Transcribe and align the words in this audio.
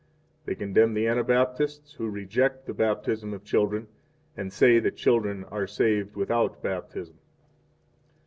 3 0.45 0.55
They 0.55 0.57
condemn 0.57 0.95
the 0.95 1.05
Anabaptists, 1.07 1.93
who 1.93 2.09
reject 2.09 2.65
the 2.65 2.73
baptism 2.73 3.35
of 3.35 3.43
children, 3.43 3.87
and 4.35 4.51
say 4.51 4.79
that 4.79 4.95
children 4.97 5.43
are 5.51 5.67
saved 5.67 6.15
without 6.15 6.59
Baptism. 6.63 7.19